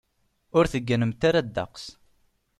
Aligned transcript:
Ur 0.57 0.65
tegganemt 0.71 1.21
ara 1.29 1.41
ddeqs. 1.45 1.85